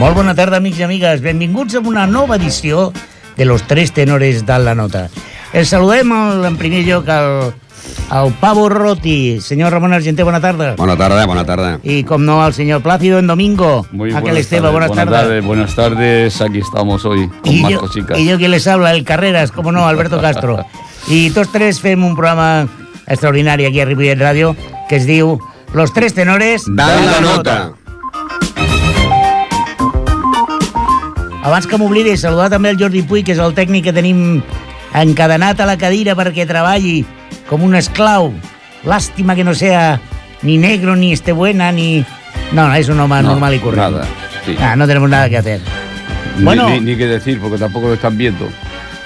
[0.00, 1.20] Molt bona tarda, amics i amigues.
[1.20, 2.92] Benvinguts a una nova edició
[3.36, 5.08] de Los Tres Tenores de la Nota.
[5.52, 7.52] El saludem el, en primer lloc al,
[8.08, 9.40] al Pavo Roti.
[9.44, 10.74] Senyor Ramon Argenté, bona tarda.
[10.76, 11.80] Bona tarda, bona tarda.
[11.82, 13.86] Y, como no, al señor Plácido en Domingo.
[13.92, 15.20] Muy Aquel buenas Esteba, tardes, buenas, buenas tardes.
[15.28, 15.44] tardes.
[15.44, 18.18] Buenas tardes, aquí estamos hoy con Y yo, cositas.
[18.18, 20.64] y yo que les habla, el Carreras, como no, Alberto Castro.
[21.08, 22.68] I tots tres fem un programa
[23.08, 24.52] extraordinari aquí a Ripollet Ràdio
[24.88, 25.40] que es diu
[25.72, 27.72] Los Tres Tenores Dan la nota.
[31.42, 34.42] Abans que m'oblidi, saludar també el Jordi Puig, que és el tècnic que tenim
[34.94, 37.04] encadenat a la cadira perquè treballi
[37.48, 38.32] com un esclau.
[38.84, 40.00] Lástima que no sea
[40.42, 42.04] ni negro, ni esté buena, ni...
[42.52, 43.90] No, no, es un hombre No, normal y corriente.
[43.90, 44.06] nada,
[44.44, 44.56] sí.
[44.60, 45.60] Ah, no tenemos nada que hacer.
[46.38, 46.68] Ni- Bueno.
[46.70, 48.48] ni, ni qué decir, porque tampoco lo están viendo.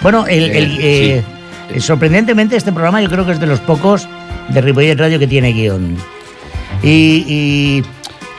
[0.01, 1.23] Bueno, el, el, Eh,
[1.75, 4.09] eh, sorprendentemente este programa yo creo que es de los pocos
[4.49, 5.97] de Ripollet Radio que tiene guion.
[6.83, 7.83] Y, y,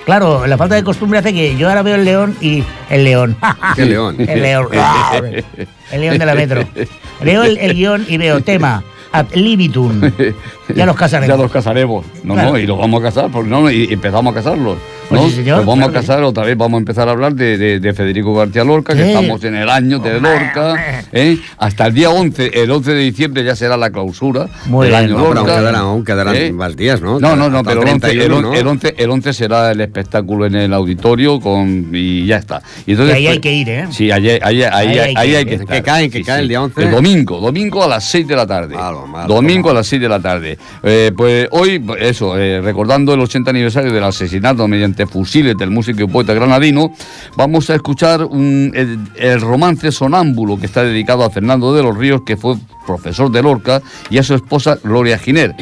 [0.05, 3.35] claro, la falta de costumbre hace que yo ahora veo el león y el león.
[3.75, 4.15] ¿Qué león?
[4.19, 4.67] El león.
[5.91, 6.63] El león de la metro.
[7.21, 10.01] Veo el, el guion y veo tema ad libitum.
[10.75, 11.37] Ya los casaremos.
[11.37, 12.03] Ya los casaremos.
[12.23, 12.53] No, Claro.
[12.53, 14.79] no, y los vamos a casar, porque no, y empezamos a casarlos.
[15.09, 15.29] Pues ¿no?
[15.29, 17.57] sí, señor, Los vamos claro a casar, otra vez vamos a empezar a hablar de,
[17.57, 19.09] de- de Federico García Lorca, que Sí.
[19.09, 21.03] estamos en el año de Lorca.
[21.11, 21.37] ¿eh?
[21.59, 25.05] Hasta el día 11, el 11 de diciembre ya será la clausura Muy del bien.
[25.11, 25.55] año No, pero aún Lorca.
[25.59, 26.51] quedarán, aún quedarán ¿eh?
[26.51, 27.19] más días, ¿no?
[27.19, 28.53] No, no, no, pero el 11, el, 31, ¿no?
[28.53, 32.61] el 11, el 11 será el espectáculo en el auditorio con, y ya está.
[32.87, 33.85] Y entonces, ahí hay pues, que ir, ¿eh?
[33.91, 35.83] Sí, ahí, ahí, ahí, ahí, hay que hay que Que estar.
[35.83, 36.81] cae, que cae el día 11.
[36.83, 38.75] El domingo, domingo a las 6 de la tarde.
[38.75, 39.77] Malo, malo, domingo malo.
[39.77, 40.57] a las 6 de la tarde.
[40.83, 46.03] Eh, pues hoy, eso, eh, recordando el 80 aniversario del asesinato mediante fusiles del músico
[46.03, 46.93] y poeta granadino,
[47.35, 51.97] vamos a escuchar un- el, el romance sonámbulo que está dedicado a Fernando de los
[51.97, 52.55] Ríos, que fue
[52.88, 55.55] profesor de Lorca, y a su esposa Gloria Giner.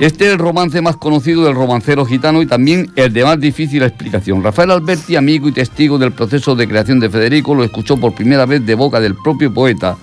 [0.00, 3.82] Este es el romance más conocido del romancero gitano y también el de más difícil
[3.82, 4.42] explicación.
[4.42, 8.46] Rafael Alberti, amigo y testigo del proceso de creación de Federico, lo escuchó por primera
[8.46, 9.96] vez de boca del propio poeta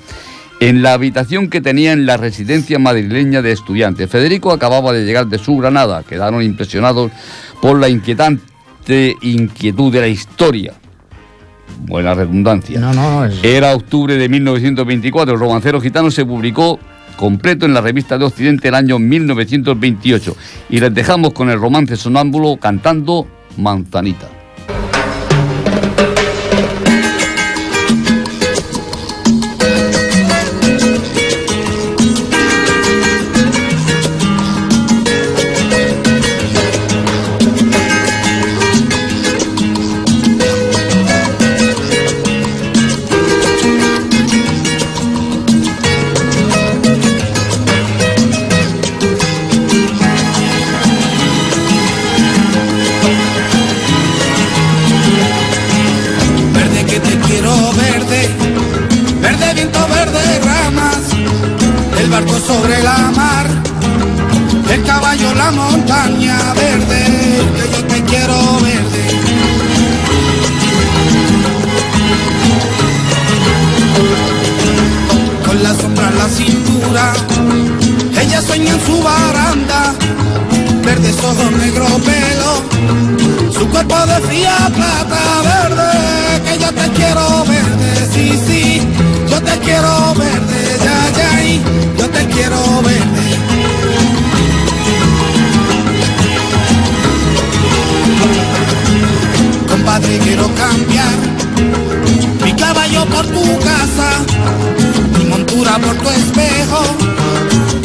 [0.59, 4.09] en la habitación que tenía en la residencia madrileña de estudiantes.
[4.09, 7.12] Federico acababa de llegar de su Granada, quedaron impresionados
[7.62, 8.44] por la inquietante
[9.22, 10.73] inquietud de la historia.
[11.85, 12.79] Buena redundancia.
[12.79, 15.33] No, no, es- Era octubre de 1924.
[15.35, 16.79] El romancero gitano se publicó
[17.16, 20.35] completo en la revista de Occidente el año 1928.
[20.69, 23.27] Y les dejamos con el romance sonámbulo cantando
[23.57, 24.27] Manzanita.
[65.52, 67.04] Montaña verde,
[67.56, 69.04] que yo te quiero verde.
[75.46, 77.14] Con la sombra en la cintura,
[78.22, 79.94] ella sueña en su baranda,
[80.84, 85.22] verdes ojos, negro pelo, su cuerpo de fría plata
[85.52, 88.81] verde, que yo te quiero verde, sí, sí,
[89.30, 91.62] yo te quiero verde, ya, ya, y
[91.98, 92.69] yo te quiero
[100.00, 101.16] Compadre, quiero cambiar
[102.46, 104.10] mi caballo por tu casa,
[105.18, 106.82] mi montura por tu espejo,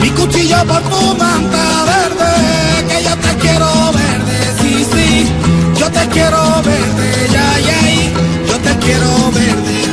[0.01, 5.27] mi cuchillo por tu manta verde, que yo te quiero verde, sí, sí,
[5.77, 7.81] yo te quiero verde, ya, ya,
[8.47, 9.85] yo te quiero verde.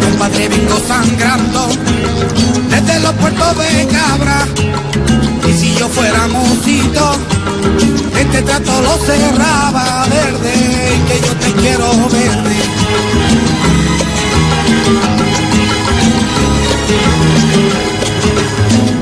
[0.00, 1.68] Compadre, vengo sangrando
[2.70, 4.41] desde los puertos de Cabra,
[8.52, 10.52] trato lo cerraba verde,
[11.08, 12.56] que yo te quiero verde.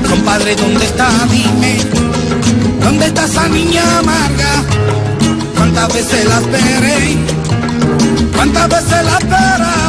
[0.09, 1.09] Compadre, ¿dónde está?
[1.29, 1.77] Dime,
[2.81, 4.63] ¿dónde está esa niña amarga?
[5.57, 7.17] ¿Cuántas veces la esperé?
[8.35, 9.80] ¿Cuántas veces la esperaba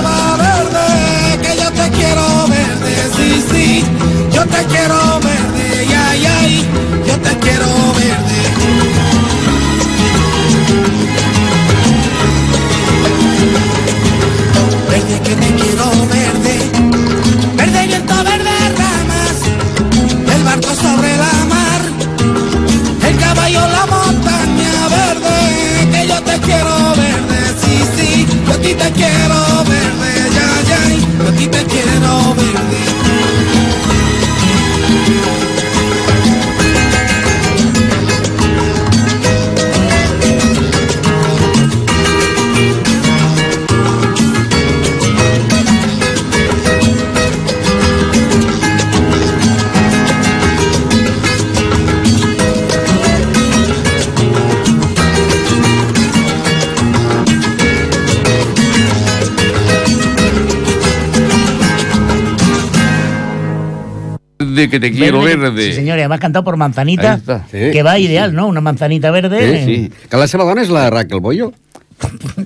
[64.72, 65.66] que te quiero verde.
[65.66, 67.44] Sí, señor, y además cantado por Manzanita, está.
[67.50, 67.70] Sí.
[67.72, 68.46] que va ideal, ¿no?
[68.46, 69.58] Una manzanita verde.
[69.58, 69.92] Sí, sí.
[70.08, 71.50] Que la seva dona és la Raquel Bollo?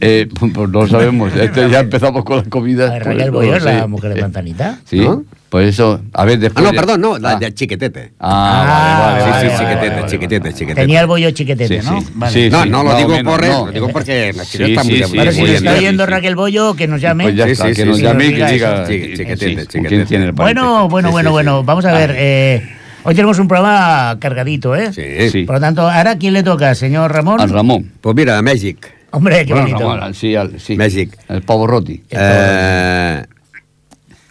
[0.01, 1.33] Eh, pues no lo sabemos.
[1.37, 2.91] Este, ya empezamos con las comidas.
[2.91, 3.75] ver, pues, Raquel no Boyer, sé.
[3.75, 4.79] la mujer de Manzanita.
[4.85, 5.25] Sí, ¿No?
[5.51, 6.01] pues eso.
[6.13, 6.65] A ver, Ah, después.
[6.65, 7.37] no, de- perdó, no, la Ah.
[7.37, 8.13] de Chiquetete.
[8.21, 10.81] Ah, vale, Sí, vale, sí, vale, chiquetete, vale, vale, chiquetete, chiquetete.
[10.83, 12.01] Tenía el bollo chiquetete, Sí, ¿no?
[12.01, 12.07] sí.
[12.15, 12.33] Vale.
[12.33, 13.67] Sí, No, sí, no lo digo menos, por no.
[13.67, 15.73] lo digo porque la chica Sí, está sí, muy sí, si muy nos bien, está
[15.73, 16.11] sí, oyendo sí.
[16.11, 17.25] Raquel Bollo, que nos llame.
[17.25, 18.87] Pues ya Sí, está, sí, que sí, nos sí, llame y que diga.
[18.87, 20.31] Sí, eh, chiquetete, sí, chiquetete.
[20.33, 21.59] Bueno, bueno, Sí, bueno, sí, bueno.
[21.61, 21.65] sí.
[21.67, 22.15] Vamos a ver.
[22.17, 22.69] eh,
[23.05, 24.93] hoy tenemos un programa cargadito, ¿eh?
[24.93, 25.31] Sí.
[25.31, 25.43] Sí.
[25.45, 27.41] Por lo tanto, ¿ahora quién le toca, señor Ramón?
[27.41, 27.93] Al Ramón.
[28.01, 28.96] Pues mira, a.
[29.17, 29.91] Hombre, qué Bueno, bonito.
[29.93, 30.77] Al- sí, al- sí.
[30.77, 31.17] Mèxic.
[31.29, 32.03] El pavo roti.
[32.11, 33.25] Eh,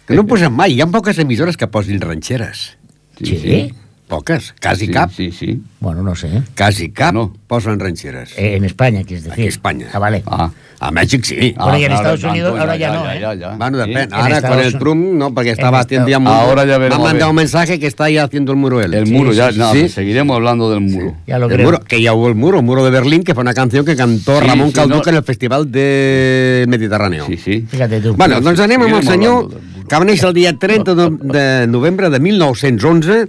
[0.06, 0.76] que no posen mai.
[0.76, 2.76] Hi ha poques emissores que posin ranxeres.
[3.18, 3.72] Sí.
[4.08, 4.54] Poques.
[4.62, 5.10] Quasi Sí, cap.
[5.10, 5.60] Sí, sí.
[5.80, 6.28] Bueno, no sé.
[6.56, 7.32] Quasi cap No.
[7.48, 8.38] posen ranxeres.
[8.38, 9.32] Eh, en España, quieres decir.
[9.32, 9.86] Aquí a España.
[9.92, 10.22] Ah, vale.
[10.26, 10.50] Ah.
[10.78, 11.54] A Mèxic sí.
[11.56, 13.18] Ah, Bueno, y en claro, Estados Unidos tanto, ahora ya no, ¿eh?
[13.20, 13.50] Ya, ya.
[13.56, 13.90] Bueno, Sí.
[13.90, 14.02] depèn.
[14.08, 16.34] En Ara, Estados con el Trump, no, porque estaba en haciendo Estados- ya muro.
[16.50, 18.92] Ahora ya veremos Me ha mandado un mensaje que está ya haciendo el muro él.
[18.94, 19.80] El Sí, muro, sí, ya, sí, no, sí.
[19.80, 21.16] pues seguiremos hablando del muro.
[21.26, 21.64] Ya lo El creo.
[21.66, 24.38] muro, que ya hubo el muro, muro de Berlín, que fue una canción que cantó
[24.38, 25.10] Sí, Ramón sí, Calduca no.
[25.10, 27.24] en el Festival del Mediterráneo.
[27.26, 27.66] Sí, sí.
[27.68, 28.14] Fíjate tú.
[28.14, 29.48] Bueno, doncs anem amb el senyor
[29.88, 33.28] que va néixer el dia 30 de, de novembre de 1911.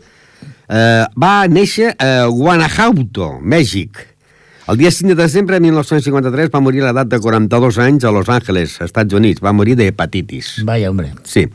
[0.68, 4.04] Eh, va néixer a Guanajuato, Mèxic.
[4.68, 8.12] El dia 5 de desembre de 1953 va morir a l'edat de 42 anys a
[8.12, 9.40] Los Angeles, Estats Units.
[9.40, 10.58] Va morir d'hepatitis.
[10.68, 11.14] Vaya, hombre.
[11.24, 11.46] Sí.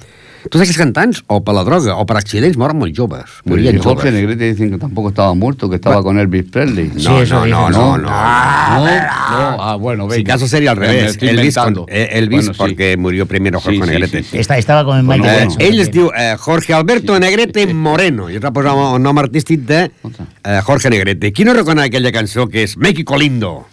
[0.50, 3.25] Tots aquests cantants, o per la droga o per accidents, moren molt joves.
[3.44, 4.11] Morien y Jorge.
[4.11, 6.91] Negrete dicen que tampoco estaba muerto, que estaba con Elvis Presley.
[6.97, 7.99] Sí, No, no, no, no, no.
[7.99, 8.09] no, no.
[8.11, 10.33] Ah, bueno, Si venga.
[10.35, 11.17] caso sería al revés.
[11.21, 11.56] Elvis,
[11.89, 12.59] eh, Elvis Bueno, sí.
[12.59, 14.23] porque murió primero Jorge sí, Negrete.
[14.23, 14.39] sí, sí.
[14.39, 15.62] Esta, estava com en Bueno, Michael Eh, Jackson.
[15.62, 19.61] ell es diu eh, Jorge Alberto Negrete Moreno i es va posar el nom artístic
[19.61, 19.91] de
[20.45, 21.33] eh, Jorge Negrete.
[21.33, 23.67] Qui no reconeix aquella cançó que és México Lindo?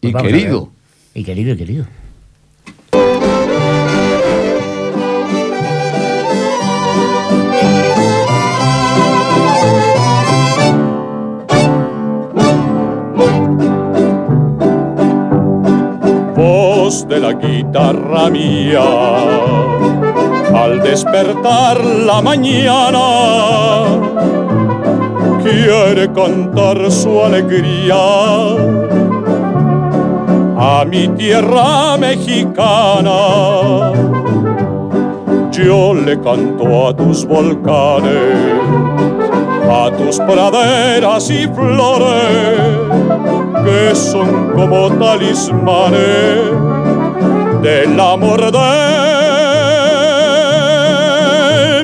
[0.00, 0.70] Pues a querido.
[1.14, 1.86] Y querido, querido.
[16.88, 18.80] De la guitarra mía.
[20.54, 23.04] Al despertar la mañana,
[25.42, 27.94] quiere cantar su alegría
[30.56, 33.92] a mi tierra mexicana.
[35.52, 38.62] Yo le canto a tus volcanes,
[39.70, 42.78] a tus praderas y flores
[43.68, 46.77] que son como talismanes
[47.62, 48.58] del amor de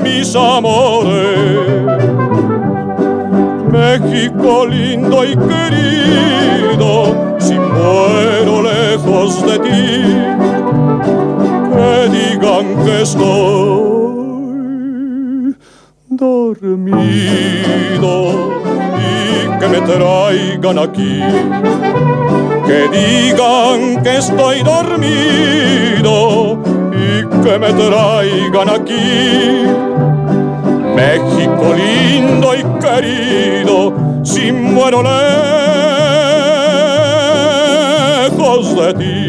[0.00, 1.54] mis amores.
[3.70, 6.90] México lindo y querido,
[7.38, 10.02] si muero lejos de ti,
[11.72, 14.14] que digan que estoy
[16.08, 16.92] dormido
[18.98, 19.12] y
[19.58, 21.22] que me traigan aquí.
[22.66, 26.14] Que digan que estoy dormido
[26.92, 29.66] y que me traigan aquí.
[30.94, 33.92] México lindo y querido,
[34.22, 35.02] si muero
[38.32, 39.28] lejos de ti.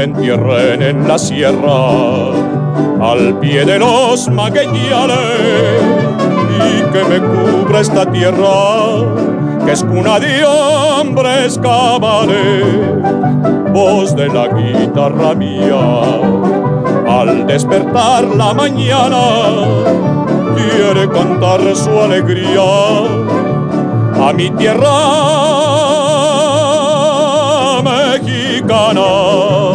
[0.00, 2.30] Me entierren en la sierra
[3.02, 5.18] al pie de los magueyales
[6.58, 8.46] y que me cubra esta tierra
[9.66, 12.64] que es cuna de hombres cabales
[13.74, 15.76] voz de la guitarra mía
[17.06, 19.20] al despertar la mañana
[20.56, 22.62] quiere cantar su alegría
[24.14, 25.40] a mi tierra
[27.82, 29.69] mexicana.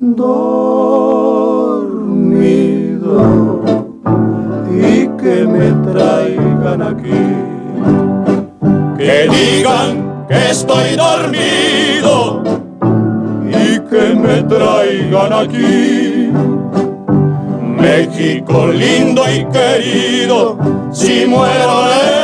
[0.00, 0.52] Dormido
[4.70, 7.24] y que me traigan aquí.
[8.98, 12.42] Que digan que estoy dormido
[13.48, 16.30] y que me traigan aquí.
[17.80, 20.56] México lindo y querido,
[20.92, 22.21] si muero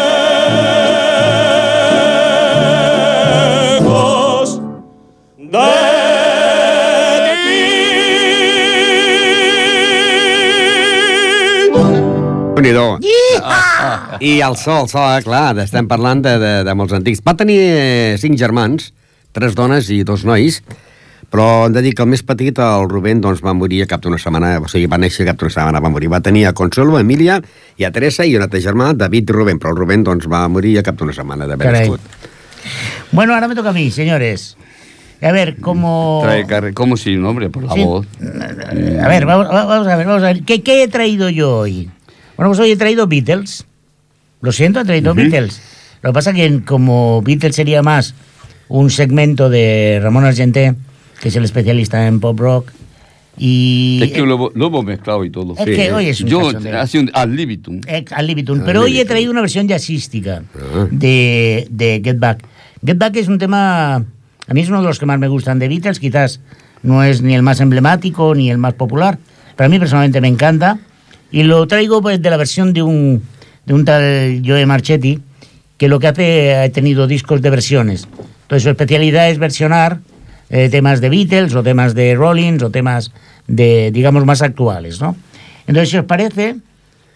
[12.65, 13.15] déu nhi
[14.21, 17.23] I el sol, el sol, clar, estem parlant de, de, de molts antics.
[17.27, 18.93] Va tenir eh, cinc germans,
[19.33, 20.63] tres dones i dos nois,
[21.31, 24.01] però hem de dir que el més petit, el Rubén, doncs, va morir a cap
[24.01, 26.09] d'una setmana, o sigui, va néixer cap d'una setmana, va morir.
[26.11, 27.41] Va tenir a Consuelo, a Emília
[27.77, 30.47] i a Teresa i un altre germà, David i Rubén, però el Rubén, doncs, va
[30.49, 32.01] morir a cap d'una setmana d'haver nascut.
[33.13, 34.57] Bueno, ahora me toca a mí, señores.
[35.21, 36.21] A ver, como...
[36.23, 37.51] Trae ¿Cómo si, no, hombre?
[37.51, 37.83] Por la Sí.
[37.83, 38.07] voz.
[39.03, 40.43] A ver, vamos, vamos a ver, vamos a ver.
[40.45, 41.91] ¿Qué, qué he traído yo hoy?
[42.39, 43.67] Bueno, pues hoy he traído Beatles.
[44.41, 45.61] Lo siento, he traído Beatles.
[46.03, 48.15] Lo que pasa que como Beatles sería más
[48.69, 50.75] un segmento de Ramón Argenté,
[51.21, 52.71] que es el especialista en pop rock,
[53.37, 54.01] y...
[54.05, 55.55] Es que lo, lo hemos mezclado y todo.
[55.59, 56.81] Es que hoy es un Yo, cachondeo.
[56.81, 57.81] ha sido un ad libitum.
[57.87, 58.63] Eh, al libitum.
[58.65, 59.09] Pero hoy he libitum.
[59.09, 60.87] traído una versión jazzística Ah.
[60.91, 62.45] de, de Get Back.
[62.85, 65.59] Get Back es un tema, a mí es uno de los que más me gustan
[65.59, 66.41] de Beatles, quizás
[66.85, 69.19] no es ni el más emblemático ni el más popular,
[69.57, 70.79] pero a mí personalmente me encanta.
[71.31, 73.23] Y lo traigo pues, de la versión de un,
[73.67, 75.19] de un tal Joe Marchetti,
[75.77, 78.09] que lo que hace, ha tenido discos de versiones.
[78.43, 80.01] Entonces su especialidad es versionar
[80.51, 83.13] eh, temas de Beatles o temas de Rollins o temas
[83.47, 85.15] de, digamos, más actuales, ¿no?
[85.67, 86.57] Entonces, si os parece,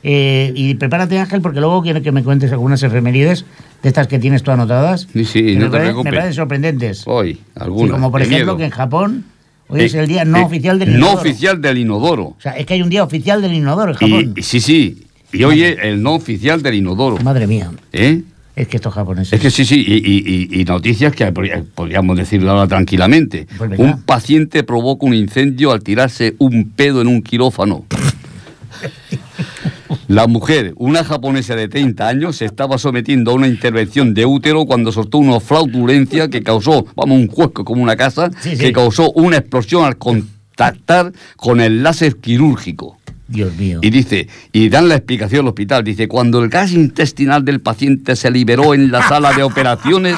[0.02, 3.47] eh, y prepárate Ángel, porque luego quiero que me cuentes algunas efemérides
[3.83, 5.09] de estas que tienes tú anotadas.
[5.12, 6.04] Sí, sí, no me, te preocupes.
[6.04, 7.02] me parecen sorprendentes.
[7.07, 7.92] Hoy, Sí, algunas.
[7.92, 8.57] como por de ejemplo miedo.
[8.59, 9.25] que en Japón
[9.73, 11.21] hoy Eh, es el día no eh, oficial del No inodoro.
[11.21, 12.23] oficial del inodoro.
[12.25, 14.35] O sea, es que hay un día oficial del inodoro en Japón.
[14.37, 15.02] Y, sí, sí.
[15.33, 17.17] Y hoy es el no oficial del inodoro.
[17.25, 18.23] Madre mía, ¿Eh?
[18.55, 19.33] es que estos japoneses.
[19.33, 23.47] Es que sí, sí, y, y- noticias que podría- podríamos decirlo ahora tranquilamente.
[23.57, 27.87] Pues un paciente provoca un incendio al tirarse un pedo en un quirófano.
[30.09, 34.65] La mujer, una japonesa de 30 años, se estaba sometiendo a una intervención de útero
[34.67, 38.59] cuando soltó una flautulencia que causó, vamos, un hueco como una casa, Sí, sí.
[38.59, 42.99] que causó una explosión al contactar con el láser quirúrgico.
[43.33, 43.81] Dios mío.
[43.83, 48.15] Y dice, y dan la explicación al hospital, dice, cuando el gas intestinal del paciente
[48.17, 50.17] se liberó en la sala de operaciones,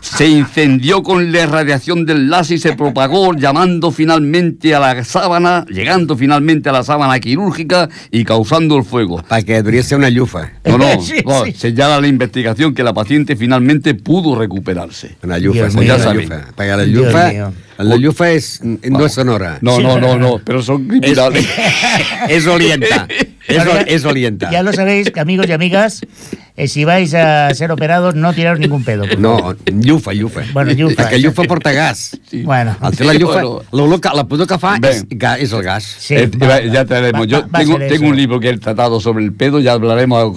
[0.00, 5.64] se incendió con la radiación del láser y se propagó, llamando finalmente a la sábana,
[5.68, 9.22] llegando finalmente a la sábana quirúrgica y causando el fuego.
[9.28, 10.52] Hauria de ser una llufa.
[10.64, 11.52] No, no, Sí, no, sí.
[11.52, 15.16] señala la investigación que la paciente finalmente pudo recuperarse.
[15.22, 15.52] Una mío.
[15.52, 16.28] una Ya saben.
[16.56, 17.52] Perquè la mío.
[17.78, 19.58] la llufa és, no és sonora.
[19.60, 21.46] No, no, no, no, pero son criminales.
[21.46, 22.26] olienta.
[23.48, 24.50] És, Bueno, o- ya- és olienta.
[24.50, 26.00] Ya lo sabéis, que amigos y amigas,
[26.56, 29.04] eh, si vais a ser operados, no tiraros ningún pedo.
[29.18, 30.42] No, llufa, llufa.
[30.52, 31.04] Bueno, llufa.
[31.08, 32.18] Perquè llufa porta gas.
[32.28, 32.42] Sí.
[32.42, 33.62] Bueno, El té la llufa, Bueno.
[33.72, 35.84] l'olor que, la pudor que fa és, ga- és el gas.
[35.84, 38.04] sí, Eh, va- va- ya va- Yo va tengo, tengo eso.
[38.06, 40.32] un libro que he tratado sobre el pedo, ya hablaremos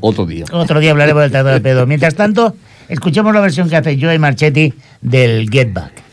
[0.00, 0.44] otro día.
[0.52, 1.86] Otro día hablaremos del tratado de pedo.
[1.86, 2.56] Mientras tanto,
[2.88, 6.03] escuchemos la versión que hace Joe Marchetti del Get Back.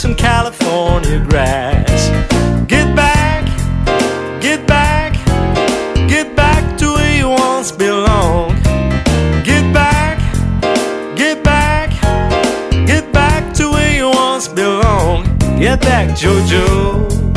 [0.00, 2.08] Some California grass.
[2.66, 3.44] Get back,
[4.40, 5.12] get back,
[6.08, 8.64] get back to where you once belonged.
[9.44, 10.18] Get back,
[11.18, 11.90] get back,
[12.86, 15.38] get back to where you once belonged.
[15.58, 17.29] Get back, Jojo.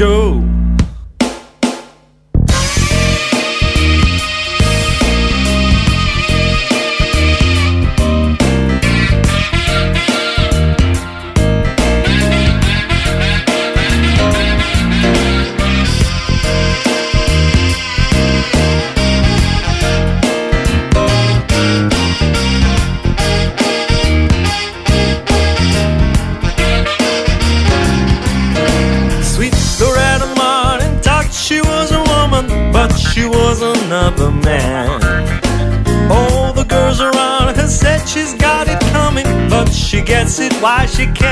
[0.00, 0.59] Joe.
[41.00, 41.29] You can't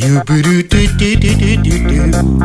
[0.00, 2.40] You do do do do do doo doo doo.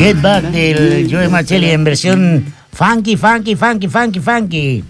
[0.00, 4.84] Get Back del Joe Marcelli en versión funky, funky, funky, funky, funky.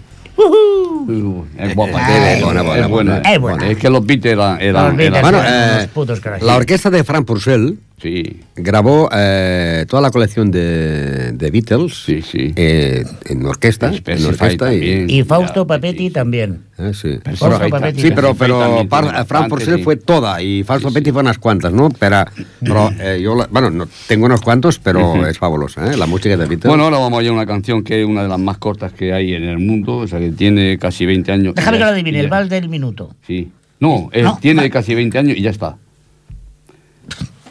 [0.45, 1.99] Uh, Es guapa.
[2.05, 3.13] Ay, es buena, buena, buena.
[3.17, 3.31] buena.
[3.33, 3.67] Es buena.
[3.67, 4.61] Es que los Beatles eran...
[4.61, 6.21] eran- Los Beatles eran- Bueno, eh, unos putos.
[6.41, 12.23] La orquesta de Frank Purcell Sí, grabó eh, toda la colección de, de Beatles sí,
[12.23, 12.51] sí.
[12.55, 15.05] eh, en orquesta, en orquesta y.
[15.07, 16.09] Y Fausto Papetti sí.
[16.09, 16.63] también.
[16.79, 17.19] Ah, sí.
[17.23, 18.01] Fausto Però- Papetti.
[18.01, 21.89] sí, però También par, Frank Purcell fue toda y Fausto Papetti fue unas cuantas, ¿no?
[21.91, 22.25] Pero,
[22.59, 25.95] pero eh, yo, la- bueno, no, tengo unos cuantos, pero es fabulosa, ¿eh?
[25.95, 26.69] La música de Beatles.
[26.69, 28.93] Bueno, ahora vamos a ir a una canción que es una de las más cortas
[28.93, 31.55] que hay en el mundo, o sea, que tiene casi 20 años.
[31.55, 33.15] Déjame que lo adivine, el vals del minuto.
[33.27, 33.49] Sí.
[33.79, 34.69] No, No, tiene va.
[34.69, 35.77] casi 20 años y ya está.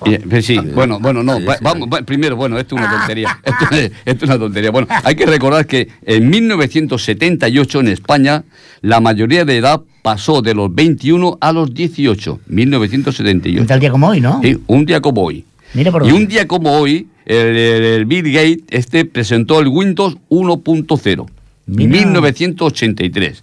[0.07, 2.91] Y, eh, sí, bueno, bueno, no, Sí, va- vamos, va- primero, bueno, esto es una
[2.91, 4.71] tontería, esto es, esto es una tontería.
[4.71, 8.45] Bueno, hay que recordar que en 1978 en España
[8.81, 13.67] la mayoría de edad pasó de los 21 a los 18, Un 1978.
[13.67, 14.41] tal día como hoy, ¿no?
[14.43, 15.45] Sí, un día como hoy.
[15.75, 16.23] Mira por Y dónde.
[16.23, 21.27] un día como hoy, el, el- el Bill Gates este presentó el Windows 1.0,
[21.67, 21.91] Mira.
[21.91, 23.43] 1983.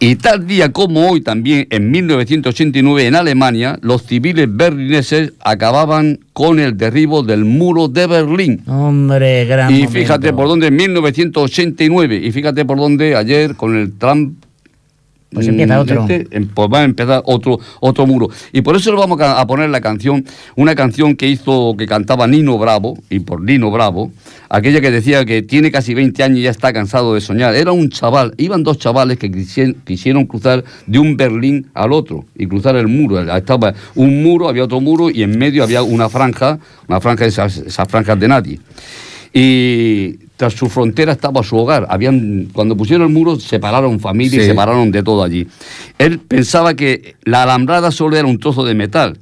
[0.00, 6.60] Y tal día como hoy también, en 1989, en Alemania, los civiles berlineses acababan con
[6.60, 8.62] el derribo del muro de Berlín.
[8.68, 9.92] Hombre, gran Y momento.
[9.92, 14.34] fíjate por dónde, en 1989, y fíjate por dónde ayer con el Trump.
[15.30, 16.00] Pues empieza mm, otro.
[16.02, 18.28] este, em, pues va a empezar otro, otro muro.
[18.52, 20.24] Y por eso le vamos a a poner la canción,
[20.56, 24.10] una canción que hizo, que cantaba Nino Bravo, y por Nino Bravo,
[24.48, 27.54] aquella que decía que tiene casi 20 años y ya está cansado de soñar.
[27.54, 32.24] Era un chaval, iban dos chavales que quisieron, quisieron cruzar de un Berlín al otro
[32.36, 33.20] y cruzar el muro.
[33.20, 37.30] Estaba un muro, había otro muro y en medio había una franja, una franja de
[37.30, 38.60] esas, esas franjas de nadie.
[39.32, 41.84] Y tras su frontera estaba su hogar.
[41.90, 44.46] Habían, cuando pusieron el muro, separaron familia y Sí.
[44.46, 45.46] separaron de todo allí.
[45.98, 49.18] Él pensaba que la alambrada solo era un trozo de metal.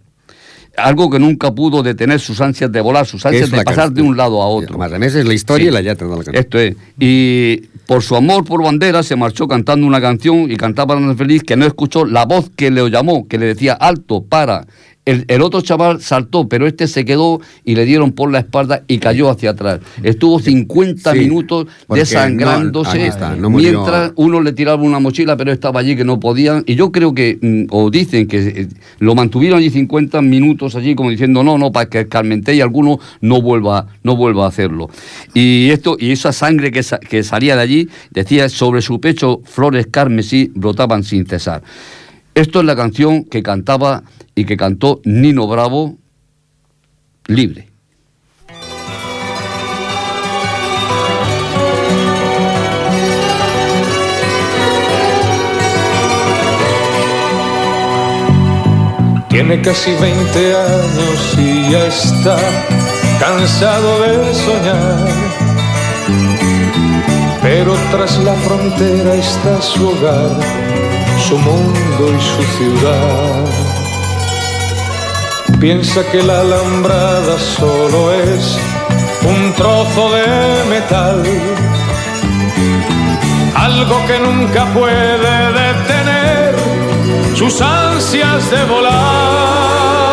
[0.77, 4.15] Algo que nunca pudo detener sus ansias de volar, sus ansias de pasar de un
[4.15, 4.77] lado a otro.
[4.77, 5.69] Más a més, és la història Sí.
[5.69, 6.39] i la lletra de la cançó.
[6.39, 6.77] Esto es.
[7.01, 11.43] Y por su amor por bandera se marchó cantando una canción y cantaba tan feliz
[11.45, 14.67] que no escuchó la voz que le llamó, que le decía alto, para.
[15.07, 18.83] El, el otro chaval saltó, pero este se quedó y le dieron por la espalda
[18.89, 19.79] y cayó hacia atrás.
[20.03, 25.79] Estuvo 50 Sí, minutos desangrándose no- está, mientras uno le tiraba una mochila, pero estaba
[25.81, 26.65] allí que no podían.
[26.67, 30.97] Y yo creo que, mm, o dicen que eh, lo mantuvieron allí 50 minutos allí,
[30.97, 34.91] como diciendo, no, no, para que Carmenté y alguno no vuelva, no vuelva a hacerlo.
[35.35, 39.41] Y esto, y esa sangre que, sa- que salía de allí, decía, sobre su pecho
[39.45, 41.63] flores carmesí brotaban sin cesar.
[42.35, 44.03] Esto es la canción que cantaba
[44.37, 45.97] y que cantó Nino Bravo,
[47.27, 47.71] libre.
[59.31, 62.37] Tiene casi 20 años y ya está
[63.19, 65.09] cansado de soñar.
[67.43, 70.31] Pero tras la frontera está su hogar,
[71.27, 73.76] su mundo y su ciudad.
[75.61, 78.59] Piensa que la alambrada solo es
[79.25, 81.23] un trozo de metal,
[83.55, 86.55] algo que nunca puede detener
[87.35, 90.06] sus ansias de volar,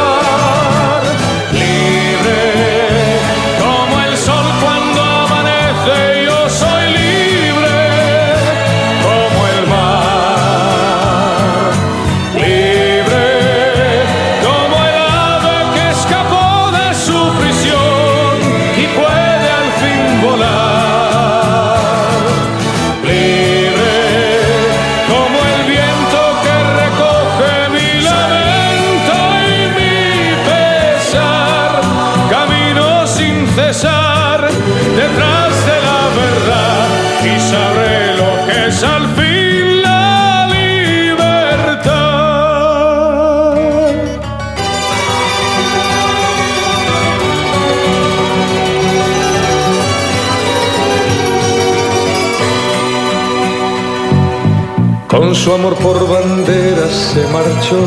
[55.13, 57.77] Con su amor por banderas se marchó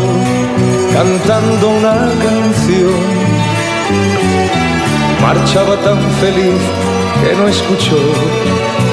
[0.92, 2.94] cantando una canción.
[5.20, 6.54] Marchaba tan feliz
[7.20, 7.98] que no escuchó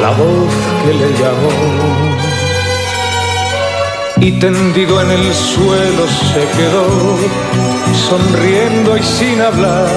[0.01, 0.51] la voz
[0.83, 1.53] que le llamó.
[4.19, 6.87] Y tendido en el suelo se quedó,
[8.09, 9.91] sonriendo y sin hablar.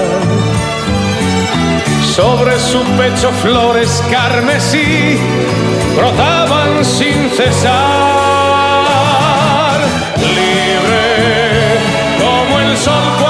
[2.15, 5.19] Sobre su pecho flores carmesí
[5.97, 7.75] brotaban sin cesar.
[10.19, 11.79] Libre
[12.21, 13.26] como el sol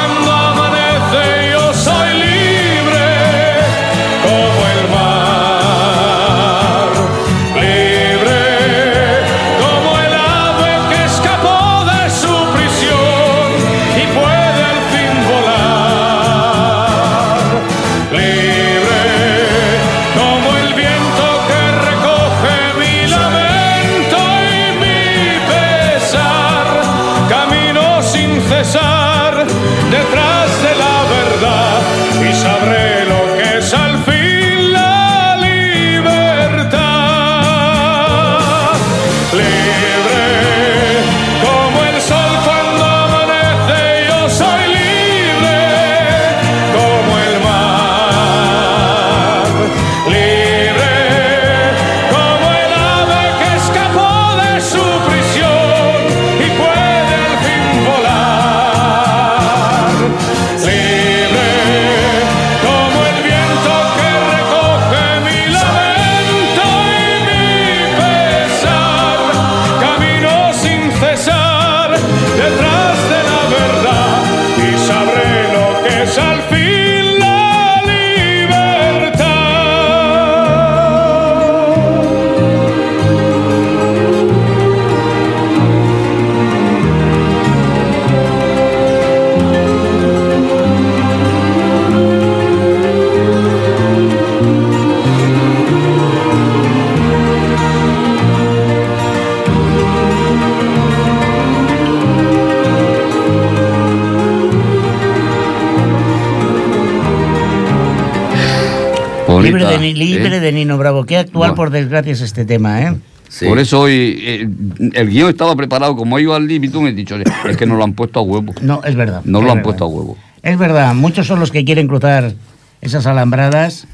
[109.79, 110.41] de, Ni- libre ¿eh?
[110.41, 111.05] de Nino Bravo.
[111.05, 111.55] Qué actual, Bueno.
[111.55, 112.95] por desgracia, es este tema, ¿eh?
[113.29, 113.47] Sí.
[113.47, 114.49] Por eso hoy eh,
[114.95, 117.17] el guion estaba preparado, como iba al límite, me he dicho,
[117.49, 118.55] es que no lo han puesto a huevo.
[118.63, 119.23] No, es verdad.
[119.25, 119.65] No es lo han verdad.
[119.65, 120.17] puesto a huevo.
[120.43, 122.35] Es verdad, muchos son los que quieren cruzar
[122.81, 123.89] esas alambradas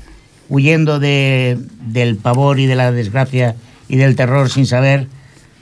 [0.51, 3.55] huyendo de, del pavor y de la desgracia
[3.89, 5.07] y del terror sin saber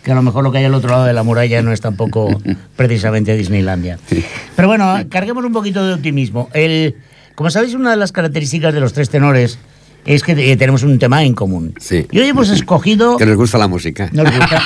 [0.03, 1.81] que a lo mejor lo que hay al otro lado de la muralla no es
[1.81, 2.41] tampoco
[2.77, 3.99] precisamente Disneylandia.
[4.57, 6.49] Pero bueno, carguemos un poquito de optimismo.
[6.55, 6.97] El,
[7.37, 9.59] como sabéis, una de las características de los tres tenores
[10.05, 11.75] es que eh, tenemos un tema en común.
[11.79, 12.07] Sí.
[12.11, 13.17] Y hoy hemos escogido...
[13.17, 14.09] Que nos gusta la música.
[14.13, 14.63] Nos gusta-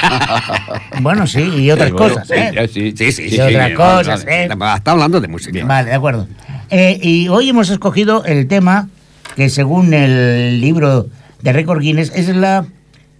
[1.00, 2.68] bueno, sí, y otras Bueno, cosas, ¿eh?
[2.72, 3.40] sí, Sí, sí, Y sí.
[3.40, 4.48] otras sí, cosas, vale, ¿eh?
[4.76, 5.64] Está hablando de música.
[5.64, 6.26] Vale, de acuerdo.
[6.70, 8.88] Eh, y hoy hemos escogido el tema
[9.36, 11.08] que según el libro
[11.42, 12.66] de Record Guinness es la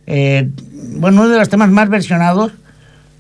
[0.07, 0.49] eh,
[0.97, 2.53] bueno uno de los temas más versionados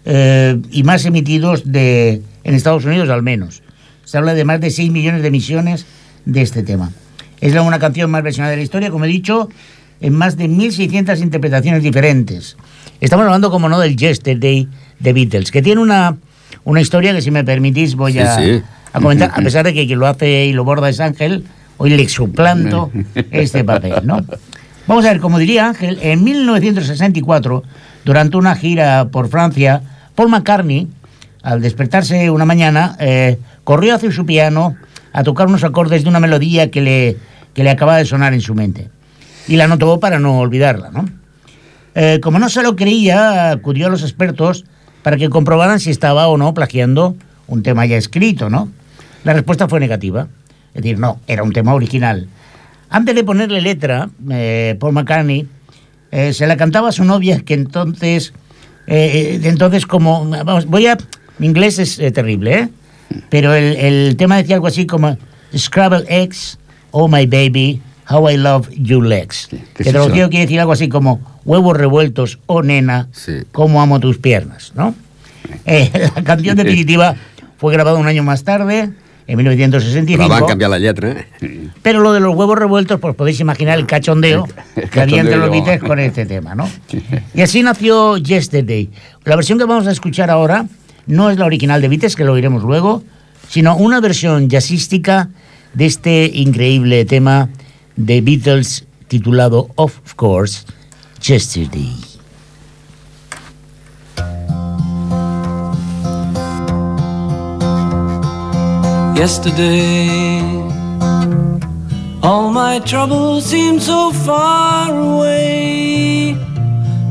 [0.05, 3.63] eh, y más emitidos de en Estados Unidos al menos.
[4.05, 5.87] Se habla de más de 6 millones de emisiones
[6.25, 6.91] de este tema.
[7.40, 9.49] Es la una canción más versionada de la historia, como he dicho,
[10.01, 12.57] en más de 1.600 interpretaciones diferentes.
[13.01, 14.68] Estamos hablando, como no, del Yesterday
[15.01, 16.16] de Beatles, que tiene una,
[16.64, 18.62] una historia que, si me permitís, voy Sí, a, sí.
[18.92, 21.44] a comentar, a pesar de que quien lo hace y lo borda es Ángel,
[21.77, 22.90] hoy le suplanto
[23.31, 24.25] este papel, ¿no?
[24.87, 27.62] Vamos a ver, como diría Ángel, en 1964,
[28.05, 29.83] durante una gira por Francia,
[30.14, 30.88] Paul McCartney,
[31.42, 34.77] al despertarse una mañana, eh, corrió hacia su piano
[35.14, 37.16] a tocar unos acordes de una melodía que le,
[37.55, 38.90] que le acaba de sonar en su mente.
[39.46, 41.09] Y la anotó para no olvidarla, ¿no?
[41.94, 44.64] Eh, como no se lo creía, acudió a los expertos
[45.05, 47.14] para que comprobaran si estaba o no plagiando
[47.46, 48.68] un tema ya escrito, ¿no?
[49.22, 50.27] La respuesta fue negativa.
[50.74, 52.27] Es decir, no, era un tema original.
[52.90, 55.46] Antes de ponerle letra, eh, Paul McCartney
[56.11, 58.33] eh, se la cantaba a su novia, que entonces,
[58.88, 60.98] eh, entonces como, vamos, voy a,
[61.38, 62.68] mi inglés es terrible, ¿eh?
[63.29, 65.16] Pero el, el tema decía algo así como,
[65.57, 66.59] Scrabble eggs,
[66.90, 69.48] oh my baby, how I love your legs.
[69.50, 73.42] ¿qué que traducido quiere decir algo así como, huevos revueltos, oh nena, Sí.
[73.53, 74.94] cómo amo tus piernas, ¿no?
[75.66, 77.14] Eh, la canción definitiva
[77.59, 78.90] fue grabada un año más tarde,
[79.27, 80.22] en 1965.
[80.22, 81.68] Però van canviar la lletra, eh?
[81.83, 84.46] Pero lo de los huevos revueltos, pues podéis imaginar el cachondeo
[84.77, 85.64] El que había entre los cachondeo.
[85.64, 86.68] Beatles con este tema, ¿no?
[87.35, 88.90] Y así nació Yesterday.
[89.24, 90.66] La versión que vamos a escuchar ahora
[91.07, 93.03] no es la original de Beatles, que lo oiremos luego,
[93.49, 95.31] sino una versión jazzística
[95.75, 97.49] de este increíble tema
[97.97, 100.64] de Beatles titulado Of Course,
[101.23, 101.95] Yesterday.
[109.17, 110.40] Yesterday,
[112.23, 116.35] all my troubles seem so far away.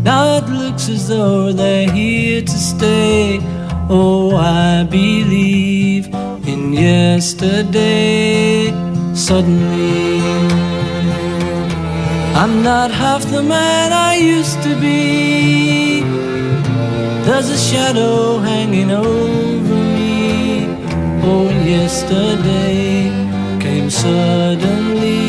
[0.03, 3.39] Now it looks as though they're here to stay.
[3.89, 6.07] Oh, I believe
[6.47, 8.71] in yesterday.
[9.13, 10.21] Suddenly,
[12.33, 16.01] I'm not half the man I used to be.
[17.25, 20.67] There's a shadow hanging over me.
[21.23, 23.11] Oh, yesterday
[23.59, 25.23] came suddenly.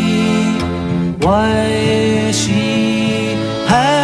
[1.25, 3.35] Why she
[3.67, 4.04] had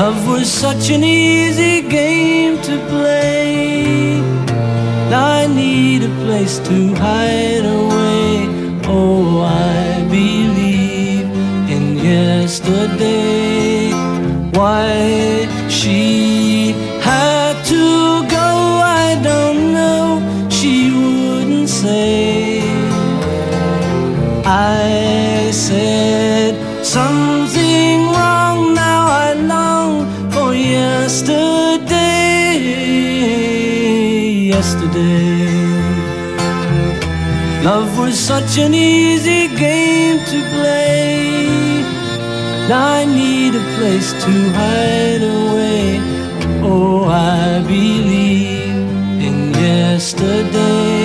[0.00, 4.22] Love was such an easy game to play.
[5.36, 8.48] I need a place to hide away.
[8.88, 11.28] Oh, I believe
[11.74, 13.92] in yesterday.
[14.58, 14.88] Why
[15.68, 16.35] she
[25.66, 28.72] said something wrong.
[28.74, 29.92] Now I long
[30.30, 32.06] for yesterday.
[34.54, 35.48] Yesterday,
[37.64, 41.82] love was such an easy game to play.
[42.70, 45.98] I need a place to hide away.
[46.62, 48.70] Oh, I believe
[49.26, 50.95] in yesterday.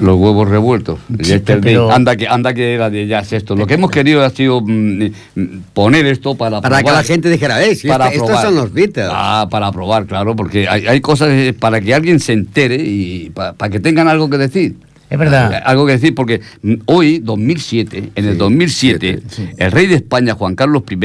[0.00, 0.98] Lo- los huevos revueltos.
[1.20, 1.60] Sí, Yesterday.
[1.74, 3.54] pero- Anda que anda que era de jazz esto.
[3.56, 7.28] Lo que hemos querido ha sido mm, mm, poner esto para Para que la gente
[7.30, 9.06] dijera, eh, si para este- estos son los Beatles.
[9.10, 13.30] Ah, para probar, claro, porque hay, hay cosas eh, para que alguien se entere y
[13.30, 14.76] pa- para que tengan algo que decir.
[15.08, 15.60] Es verdad.
[15.64, 19.96] Algo que decir, porque mm, hoy, 2007, en el Sí, 2007, siete, el rey de
[19.96, 20.96] España, Juan Carlos I,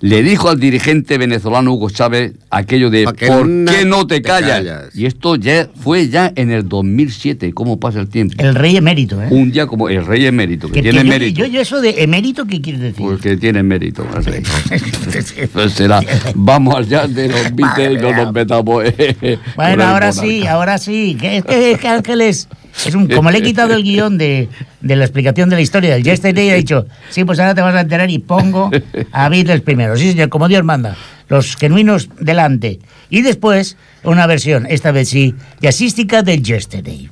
[0.00, 4.50] le dijo al dirigente venezolano Hugo Chávez aquello de ¿por qué no te te callas?
[4.58, 4.94] callas.
[4.96, 8.34] Y esto ya fue ya en el 2007, ¿cómo pasa el tiempo?
[8.38, 9.28] El rey emérito, ¿eh?
[9.30, 11.38] Un día como el rey emérito, que, Que- tiene mérito.
[11.40, 13.04] Yo, yo eso de emérito, ¿qué quieres decir?
[13.06, 14.42] Pues que tiene mérito, el rey.
[15.52, 16.00] Pues será,
[16.34, 18.84] vamos al jazz de los Beatles no nos metamos.
[18.86, 21.16] eh, Bueno, ahora sí, ahora sí.
[21.20, 22.48] Que, es que Ángeles,
[22.86, 24.48] es un, como le he quitado el guion de,
[24.80, 27.74] de la explicación de la historia del Yesterday, he dicho, sí, pues ahora te vas
[27.74, 28.70] a enterar y pongo
[29.12, 29.96] a Beatles primero.
[29.96, 30.96] Sí, señor, como Dios manda.
[31.28, 32.80] Los genuinos delante.
[33.10, 37.10] Y después, una versión, esta vez sí, jazzística del Yesterday.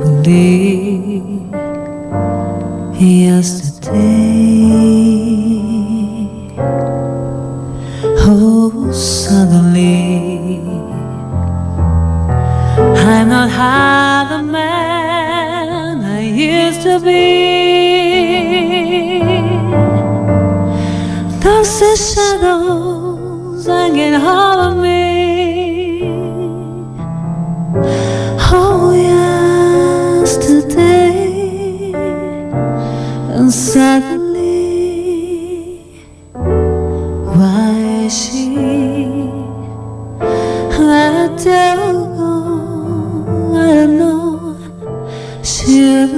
[0.02, 1.54] believe
[3.00, 4.29] yesterday.
[16.90, 17.20] to be.
[21.40, 24.49] Those shadows hanging high.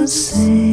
[0.05, 0.72] say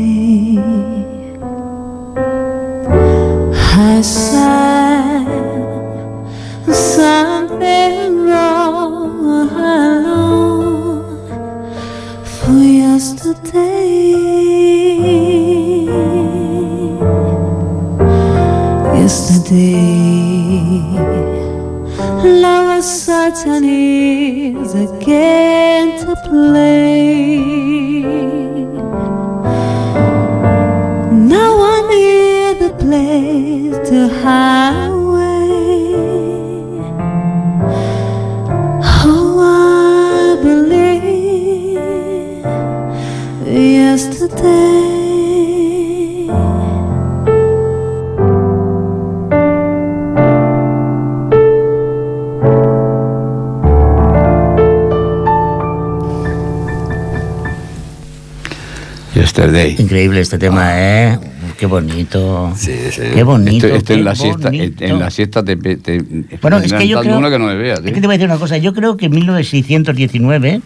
[60.01, 61.19] Increíble este tema, ¿eh?
[61.59, 62.55] Qué bonito.
[62.57, 63.03] Sí, sí.
[63.13, 63.69] Qué bonito.
[63.85, 64.85] Qué en la siesta, en, bonito.
[64.87, 66.03] en la siesta te, te,
[66.41, 67.21] Bueno, es que yo creo...
[67.31, 67.81] que no me veas.
[67.81, 67.93] Es ¿eh?
[67.93, 68.57] que te voy a decir una cosa.
[68.57, 70.63] Yo creo que en 1619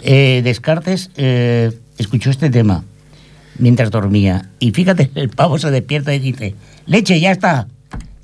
[0.00, 2.84] eh, Descartes eh, escuchó este tema
[3.58, 4.48] mientras dormía.
[4.60, 6.54] Y fíjate, el pavo se despierta y dice,
[6.86, 7.68] leche, ya está.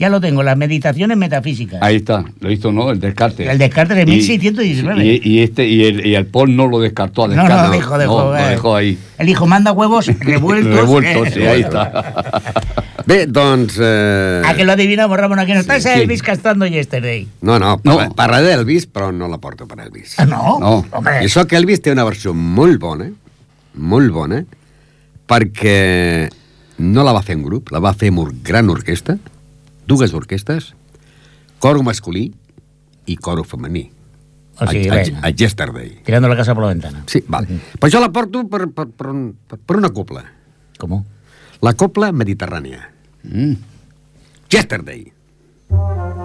[0.01, 1.79] Ya lo tengo, las meditaciones metafísicas.
[1.83, 2.91] Ahí está, lo hizo, ¿no?
[2.91, 3.47] El Descartes.
[3.47, 5.05] El Descartes de 1619.
[5.05, 7.67] Y, y este, y el, y el Paul no lo descartó a No, Descartes.
[7.67, 8.19] no, dejó, dejó.
[8.25, 8.49] No, lo eh.
[8.49, 8.99] dejó ahí.
[9.19, 10.75] El hijo manda huevos revueltos.
[10.75, 12.55] Revuelto, eh, sí, ahí está.
[13.07, 13.77] Bé, doncs...
[13.79, 14.41] Eh...
[14.47, 15.91] A que lo adivinamos, Ramón, a que no estás Sí.
[15.91, 17.29] Elvis cantando Yesterday.
[17.43, 18.15] No, no, parla, No.
[18.15, 20.15] parla d'Elvis, però no la porto per Elvis.
[20.19, 20.59] Ah, no?
[20.61, 20.87] No.
[20.93, 21.21] Hombre.
[21.21, 23.11] I això que Elvis té una versió molt bona,
[23.75, 24.45] molt bona,
[25.29, 26.29] perquè
[26.79, 29.19] no la va fer en grup, la va fer amb gran orquestra,
[29.91, 30.73] dues orquestes,
[31.59, 32.31] coro masculí
[33.11, 33.89] i coro femení.
[34.61, 36.03] O sigui, a, a, a Yesterday.
[36.05, 37.03] tirando la casa por la ventana.
[37.07, 37.47] Sí, val.
[37.81, 40.25] Però jo la porto per, per, per, un, per, per una copla.
[40.79, 41.05] ¿Cómo?
[41.65, 42.91] La copla mediterrània.
[43.25, 43.57] Mm.
[44.51, 45.13] Yesterday.
[45.71, 46.20] De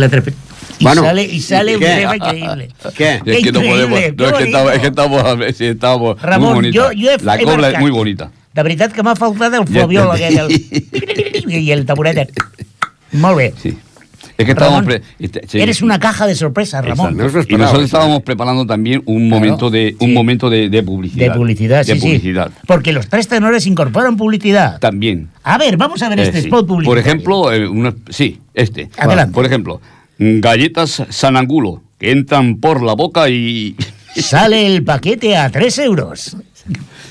[0.00, 0.08] la
[0.78, 1.86] Y Bueno, sale, y sale un ¿qué?
[1.96, 2.68] tema increíble.
[2.96, 3.22] Què?
[3.26, 3.98] Es que no podemos.
[4.00, 6.82] qué No, es que estamos, es que estamos, a ver si estamos Ramon, muy bonita.
[6.82, 7.80] jo- jo he- La he cobla es marcat.
[7.82, 8.30] muy bonita.
[8.54, 9.96] De veritat que m'ha faltat el entendí.
[10.12, 11.52] aquell, el...
[11.60, 12.32] i el taburet.
[13.12, 13.52] Molt bé.
[13.62, 13.76] Sí.
[14.40, 14.94] Es que estábamos.
[15.18, 15.60] Este- sí.
[15.60, 17.18] Eres una caja de sorpresas, Ramón.
[17.20, 20.14] Ho Y nosotros estábamos preparando también un Claro, momento de un sí.
[20.14, 21.32] momento de, de publicidad.
[21.32, 22.06] De publicidad, sí, De sí.
[22.06, 22.50] publicidad.
[22.66, 24.78] Porque los tres tenores incorporan publicidad.
[24.78, 25.28] También.
[25.42, 26.46] A ver, vamos a ver Eh, este sí.
[26.46, 26.90] spot publicitario.
[26.90, 28.88] Por ejemplo, eh, una- sí, este.
[28.96, 29.34] Adelante.
[29.34, 29.80] Por ejemplo,
[30.18, 33.76] galletas San Angulo, que entran por la boca y.
[34.16, 36.36] Sale el paquete a 3 euros.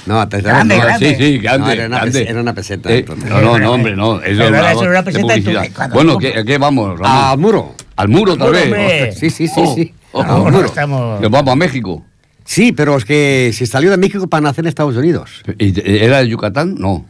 [0.06, 1.10] No, te- Grande, no, grande.
[1.10, 1.66] Sí, sí, grande.
[1.68, 2.20] No, era una grande.
[2.20, 4.22] pes- era una peseta, Eh, no, no, no, hombre, no.
[4.22, 5.68] Eso era una, sobre una de peseta.
[5.76, 5.94] ¿Cuándo?
[5.96, 6.18] Bueno.
[6.18, 7.18] ¿qué, qué vamos, Ramón?
[7.32, 7.76] Al muro.
[7.96, 8.64] Al muro otra vez.
[8.66, 9.12] hombre.
[9.12, 9.94] Sí, sí, sí, Oh, sí.
[10.14, 10.66] oh, Al No, no muro.
[10.66, 11.22] estamos...
[11.22, 12.06] Nos vamos a México.
[12.46, 15.44] Sí, pero es que se salió de México para nacer en Estados Unidos.
[15.60, 16.76] ¿Y- ¿Era de Yucatán?
[16.80, 17.06] No.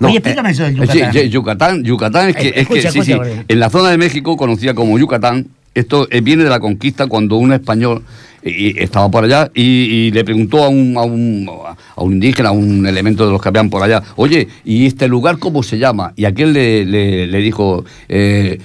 [0.00, 1.12] No, Oye, eh, explícame eso del Eh, Yucatán.
[1.12, 3.14] Sí, Yucatán, Yucatán es que, Eh, es que sí, sí,
[3.48, 7.36] en la zona de México conocida como Yucatán, esto eh, viene de la conquista cuando
[7.36, 11.48] un español eh, y estaba por allá y, y le preguntó a un, a, un,
[11.96, 15.08] a un indígena, a un elemento de los que habían por allá, oye, ¿y este
[15.08, 16.12] lugar cómo se llama?
[16.16, 18.58] Y aquel le, le, le dijo, eh,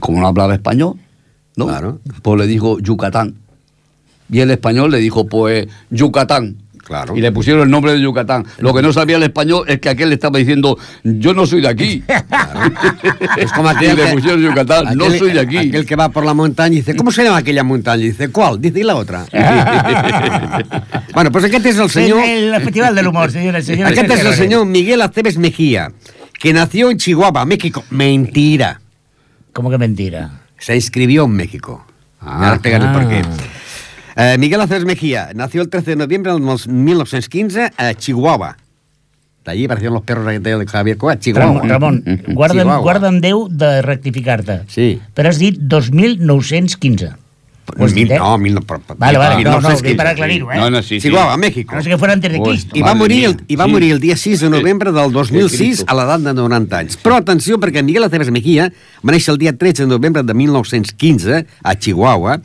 [0.00, 0.96] como no hablaba español,
[1.56, 1.66] ¿no?
[1.66, 2.00] Claro.
[2.22, 3.34] Pues le dijo Yucatán.
[4.30, 6.56] Y el español le dijo, pues, Yucatán.
[6.92, 7.16] Claro.
[7.16, 8.44] Y le pusieron el nombre de Yucatán.
[8.58, 11.62] Lo que no sabía el español es que aquel le estaba diciendo, yo no soy
[11.62, 12.02] de aquí.
[13.38, 15.56] Es como Y aquel le que- pusieron Yucatán, no aquel- soy de aquí.
[15.56, 18.02] Aquel que va por la montaña y dice, ¿cómo se llama aquella montaña?
[18.02, 18.60] Y dice, ¿cuál?
[18.60, 19.24] Dice, ¿y la otra?
[21.14, 22.20] bueno, pues aquest és el senyor...
[22.24, 23.98] El, el Festival del Humor, señores, señores.
[23.98, 25.92] Aquest és el senyor Miguel Aceves Mejía,
[26.38, 27.84] que nació en Chihuahua, México.
[27.90, 28.80] Mentira.
[29.52, 30.40] ¿Cómo que mentira?
[30.58, 31.84] Se inscribió en México.
[32.20, 32.58] Ah.
[32.62, 33.22] Ahora el por qué.
[34.16, 38.56] Eh, Miguel Aceves Mejía nació el 13 de noviembre de 1915 a Chihuahua.
[39.44, 41.62] De allí aparecieron los perros de Javier Coa, Chihuahua.
[41.66, 42.82] Ramon, Ramon guarda'n, Chihuahua.
[42.82, 44.60] guarda'n Déu de rectificar-te.
[44.68, 45.00] Sí.
[45.14, 47.21] Però has dit 2915.
[47.78, 48.18] Has Mil- eh?
[48.18, 50.56] No, mil, no, per, Vale, vale, mil no, no, nou-cents dic per aclarir-ho, eh?
[50.58, 51.10] No, no, sí, sí.
[51.38, 51.72] México.
[51.72, 52.76] A no sé que fuera antes de Cristo.
[52.76, 53.70] I va, morir el, I va Sí.
[53.70, 55.84] morir el dia 6 de novembre del De 2006 Cristo.
[55.88, 56.98] a l'edat de 90 anys.
[57.02, 58.72] Però atenció, perquè Miguel Aceves Mejía
[59.06, 62.40] va néixer el dia 13 de novembre de 1915 a Chihuahua,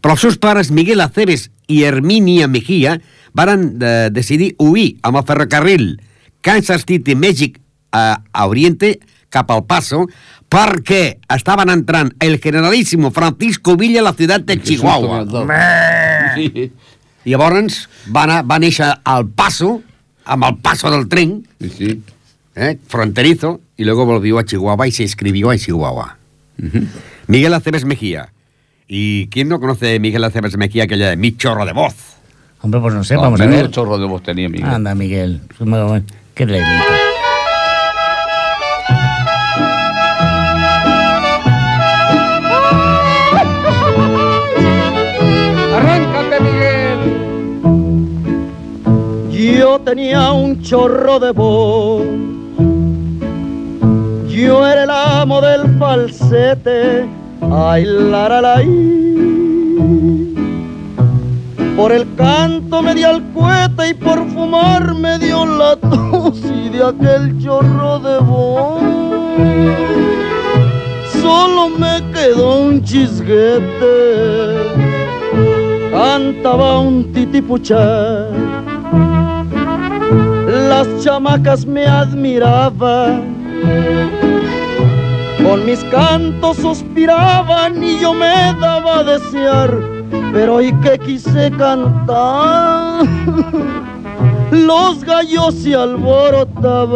[0.00, 3.00] però els seus pares, Miguel Aceves i Herminia Mejía,
[3.32, 6.00] varen de, decidir huir amb el ferrocarril
[6.40, 7.60] Kansas City, Mèxic,
[7.92, 8.98] a, a Oriente,
[9.28, 10.06] cap al Paso,
[10.52, 15.24] perquè estaven entrant el generalíssimo Francisco Villa a la ciutat de Chihuahua.
[16.36, 16.70] Sí,
[17.24, 19.76] I llavors va, anar, va néixer al Paso,
[20.24, 21.90] amb el paso del tren, sí, sí.
[22.56, 22.78] ¿eh?
[22.88, 26.18] fronterizo, y luego volvió a Chihuahua y se inscribió en Chihuahua.
[27.28, 28.32] Miguel Aceves Mejía.
[28.88, 31.94] ¿Y quién no conoce a Miguel Aceves Mejía, aquella de mi chorro de voz?
[32.60, 33.70] Hombre, pues no sé, vamos a ver.
[33.70, 34.68] chorro de voz tenía, Miguel.
[34.68, 35.40] Anda, Miguel.
[36.34, 36.66] Qué leído.
[49.62, 52.02] Yo tenía un chorro de voz.
[54.28, 57.08] Yo era el amo del falsete.
[57.48, 58.56] Ay, la, la, la.
[61.76, 66.68] Por el canto me dio el cohete y por fumar me dio la tos y
[66.70, 68.82] de aquel chorro de voz.
[71.22, 73.52] Solo me quedó un chisguete.
[75.92, 78.41] Cantaba un titipuchá.
[80.74, 83.34] Las chamacas me admiraban,
[85.44, 89.70] con mis cantos suspiraban y yo me daba a desear,
[90.32, 93.04] pero hoy que quise cantar,
[94.50, 96.94] los gallos se alborotaban.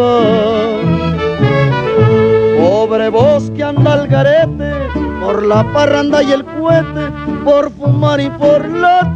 [2.58, 4.72] Pobre voz que anda al garete,
[5.20, 7.12] por la parranda y el cohete,
[7.44, 9.12] por fumar y por la.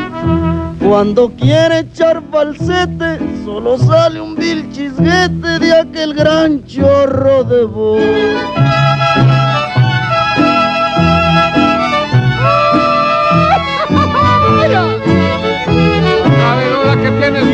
[0.88, 8.00] Cuando quiere echar falsete, solo sale un vil chisguete de aquel gran chorro de voz.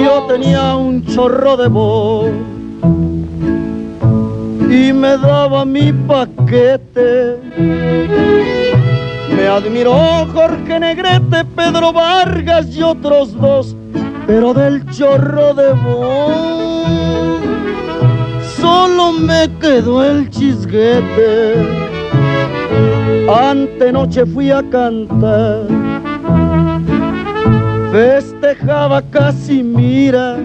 [0.05, 2.31] Yo tenía un chorro de voz
[4.71, 7.39] y me daba mi paquete.
[9.43, 13.75] Me admiró Jorge Negrete, Pedro Vargas y otros dos,
[14.25, 17.41] pero del chorro de voz
[18.57, 21.55] solo me quedó el chisguete.
[23.29, 25.67] Antenoche fui a cantar
[27.91, 30.37] festejaba Casimira.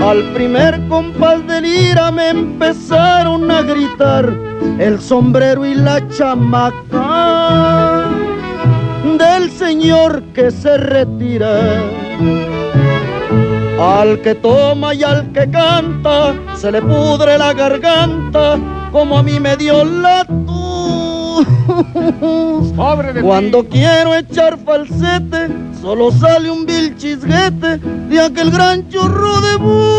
[0.00, 4.32] Al primer compás de lira me empezaron a gritar
[4.78, 7.48] el sombrero y la chamaca
[9.18, 11.82] del señor que se retira.
[13.80, 18.56] Al que toma y al que canta se le pudre la garganta
[18.92, 20.57] como a mí me dio la tos.
[22.76, 25.48] Pobre de Cuando quiero echar falsete,
[25.80, 29.98] solo sale un vil chisguete de aquel gran chorro de voz.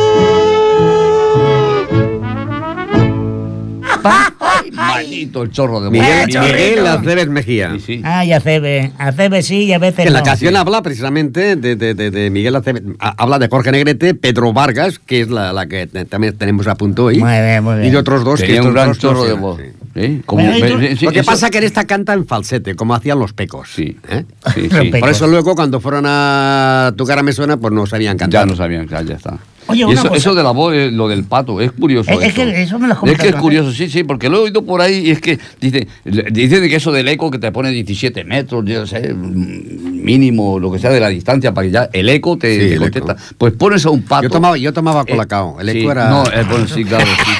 [4.71, 6.43] Maldito el chorro de Miguel, Miguel.
[6.43, 7.71] Miguel Aceves Mejía.
[7.75, 8.01] Sí, sí.
[8.03, 8.91] Ay, Acebe.
[8.97, 12.55] Acebe sí y a veces Que la canción habla precisamente de, de- de- de Miguel
[12.55, 12.83] Aceves.
[12.99, 16.75] Ha- Habla de Jorge Negrete, Pedro Vargas, que es la, la que también tenemos a
[16.75, 17.19] punto hoy.
[17.19, 17.87] Muy bien, muy bien.
[17.87, 19.59] Y de otros dos que Tenía un estos gran chorro de voz.
[19.93, 23.69] Sí, Lo que eso- pasa que en esta canta en falsete, como hacían los pecos.
[23.73, 23.97] Sí.
[24.09, 24.25] ¿eh?
[24.53, 24.91] Sí, sí.
[24.99, 28.41] Por eso luego cuando fueron a Tu cara me suena, pues no sabían cantar.
[28.41, 29.37] Ya no sabían, ya, ya está.
[29.69, 30.15] Oye, Y una eso, cosa.
[30.17, 32.11] eso de la voz, eh, lo del pato, es curioso.
[32.11, 34.37] Es- que eso me lo has Es que es otra curioso, sí, sí, porque lo
[34.37, 35.87] he oído por ahí y es que dice,
[36.31, 40.71] dicen que eso del eco que te pone 17 metros, yo sé, mm, mínimo, lo
[40.71, 43.11] que sea de la distancia, para que ya el eco te, Sí, te el contesta.
[43.13, 43.21] eco.
[43.37, 44.23] Pues pones a un pato.
[44.23, 45.59] Yo tomaba, yo tomaba Eh, colacao.
[45.61, 46.09] El sí, eco era.
[46.09, 47.31] No, eh, bueno, sí, claro, sí,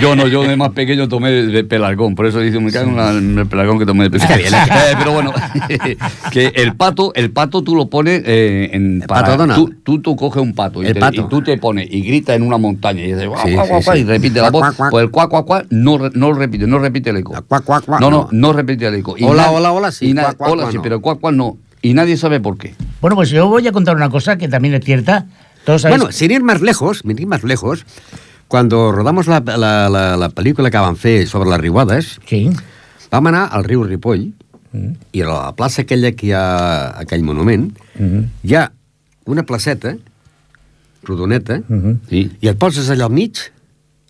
[0.01, 3.39] yo no, yo de más pequeño tomé de pelargón, por eso dice, me cago en,
[3.39, 4.37] el pelargón que tomé de pequeño.
[4.77, 5.33] Eh, pero bueno,
[6.31, 9.01] que el pato, el pato tú lo pones eh, en...
[9.07, 9.59] pato Donald.
[9.59, 11.21] tú, tú, tú coges un pato y, El te- pato.
[11.23, 13.67] y tú te pones y grita en una montaña y dices, Sí, guau, sí, guau,
[13.69, 13.91] guau, sí.
[14.01, 17.17] y repite la voz, pues el cuac, cuac, cuac no, no repite, no repite el
[17.19, 17.33] eco.
[17.49, 18.29] Cuac, cuac, cuac, no, no, no.
[18.33, 19.17] no repite el eco.
[19.19, 20.83] Y Hola, hola, hola, sí, hola, sí, no.
[20.83, 21.57] pero cuac, cuac no.
[21.83, 22.75] Y nadie sabe por qué.
[23.01, 25.27] Bueno, pues yo voy a contar una cosa que también es cierta.
[25.65, 27.85] Todos sabéis Bueno, sin ir más lejos, sin ir más lejos,
[28.49, 32.51] cuando rodamos la, la, la, la pel·lícula que van fer sobre les riuades, Sí.
[33.11, 34.33] vam anar al riu Ripoll,
[35.13, 38.25] I a la plaça aquella que hi ha, aquell monument, Mhm.
[38.45, 38.73] hi ha
[39.27, 39.97] una placeta,
[41.03, 42.01] rodoneta, Mhm.
[42.09, 43.37] Sí, i et poses allà al mig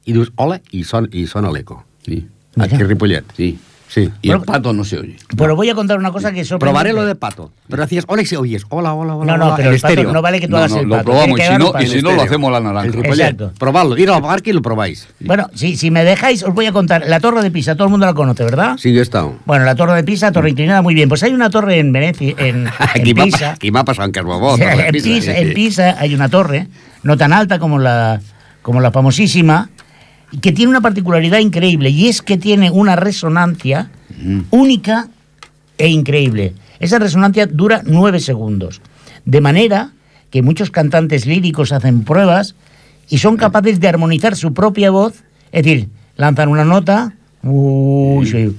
[0.07, 1.85] i dius hola i, son, i sona l'eco.
[2.05, 2.27] sí.
[2.59, 3.25] Aquí a Ripollet.
[3.37, 3.59] sí.
[3.89, 4.11] Sí.
[4.20, 5.16] Y Bueno, el pato no se oye.
[5.37, 7.53] Pero voy a contar una cosa que es Probaré lo de pato.
[7.68, 9.32] Pero decías hola y se oyes hola, hola, hola.
[9.32, 10.12] No, no, hola, pero el pato estéreo.
[10.12, 11.05] no vale que tú No, hagas no, el lo pato.
[11.05, 12.99] probamos, tiene que y si no- y si no, lo hacemos la naranja.
[12.99, 13.53] Exacto.
[13.59, 13.97] Probadlo.
[13.97, 15.07] Ir al parque y lo probáis.
[15.20, 17.05] Bueno, si, si me dejáis, os voy a contar.
[17.07, 18.76] La Torre de Pisa, todo el mundo la conoce, ¿verdad?
[18.78, 19.37] Sí, yo he estado.
[19.47, 21.09] Bueno, la Torre de Pisa, Torre Inclinada, muy bien.
[21.09, 23.53] Pues hay una torre en Venecia, en, en Aquí Pisa.
[23.53, 24.55] aquí m'ha passat en cas bobó.
[24.55, 26.66] O sea, en, Pisa, en Pisa hay una torre,
[27.05, 28.20] no tan alta como la,
[28.62, 29.70] como la famosísima,
[30.41, 33.91] que tiene una particularidad increíble, y es que tiene una resonancia
[34.51, 35.09] única
[35.78, 36.55] e increíble.
[36.80, 38.80] Esa resonancia dura nueve segundos.
[39.24, 39.93] De manera
[40.30, 42.55] que muchos cantantes líricos hacen pruebas
[43.09, 45.22] y son capaces de armonizar su propia voz,
[45.53, 48.57] es decir, lanzan una nota, sí,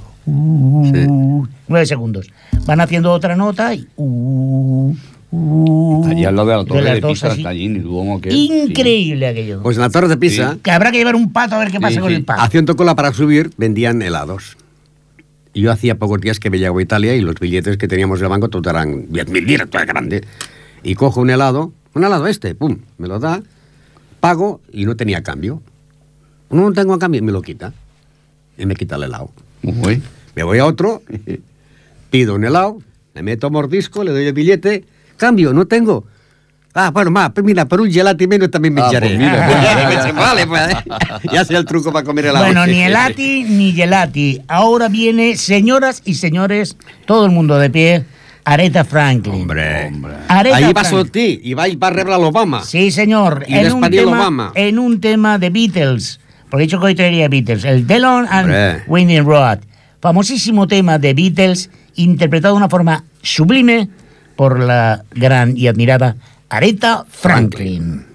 [1.67, 2.32] nueve segundos.
[2.65, 3.88] Van haciendo otra nota y...
[3.97, 4.95] uh,
[5.32, 9.61] Allí al lado de la torre de dos Pisa allí, ni Duomo que Increíble aquello.
[9.61, 10.59] Pues en la Torre de Pisa, Sí.
[10.63, 12.15] Que habrá que llevar un pato a ver qué pasa Sí, con sí.
[12.15, 12.41] el pato.
[12.41, 14.55] haciendo cola para subir, vendían helados.
[15.53, 18.25] Y yo hacía pocos días que veía a Italia y los billetes que teníamos en
[18.25, 20.23] el banco todos eran 10.000 liras, todo grande.
[20.84, 23.41] Y cojo un helado, un helado este, pum, me lo da,
[24.21, 25.61] pago y no tenía cambio.
[26.49, 27.73] No tengo cambio, me lo quita.
[28.57, 29.30] Y me quita el helado.
[29.63, 30.01] Uy.
[30.36, 31.01] Me voy a otro,
[32.11, 32.78] pido un helado,
[33.15, 34.86] le meto mordisco, le doy el billete,
[35.18, 36.05] cambio, no tengo.
[36.74, 39.07] Ah, bueno, ma, pues mira, por un gelati menos también me Ah, echaré.
[39.07, 40.61] pues mira, pues vale, pues,
[41.34, 42.45] ya sé el truco para comer helado.
[42.45, 44.41] Bueno, ni helati ni gelati.
[44.47, 48.05] Ahora viene, señoras y señores, todo el mundo de pie,
[48.45, 49.34] Aretha Franklin.
[49.41, 49.91] Hombre,
[50.28, 52.61] Aretha ahí va sortir i va, va rebre l'Obama.
[52.63, 53.43] Sí, señor.
[53.47, 54.51] Y en un, tema, Obama.
[54.53, 56.20] en un tema de Beatles.
[56.49, 57.65] Porque he dicho que hoy traería Beatles.
[57.65, 58.84] El Delon and Hombre.
[58.88, 59.59] Winding Road.
[59.99, 63.89] Famosísimo tema de Beatles, interpretado de una forma sublime
[64.38, 66.15] por la gran y admirada
[66.47, 68.07] Aretha Franklin.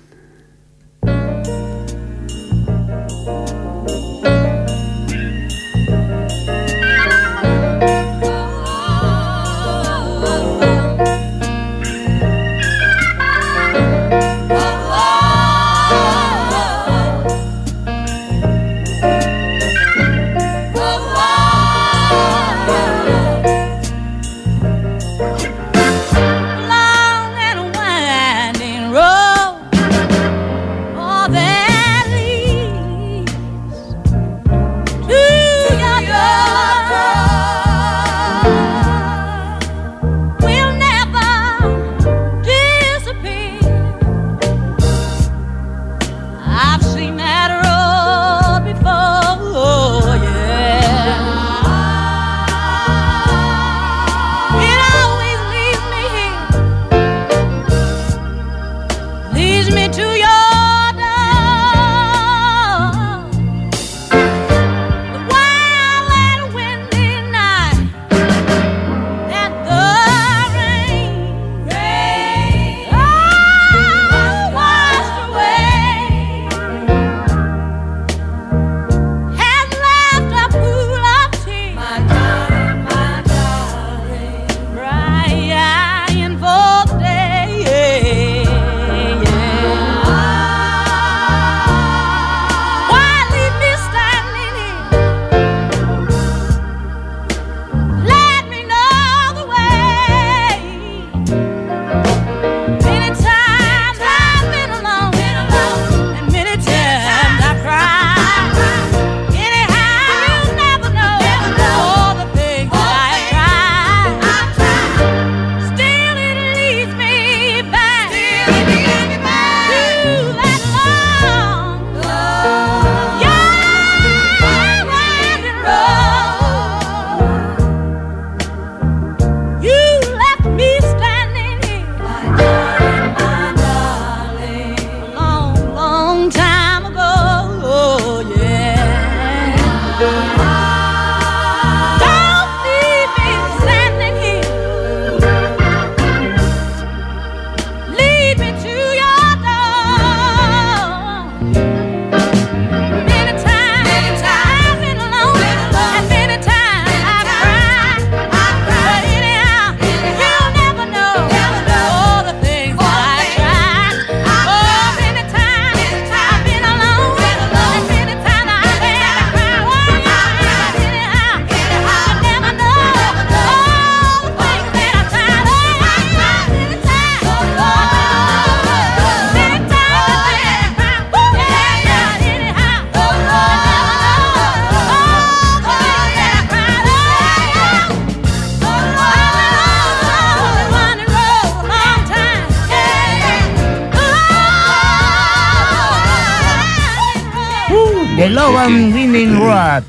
[198.66, 199.82] And Winding Road.